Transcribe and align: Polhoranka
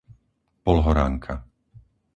Polhoranka 0.65 1.33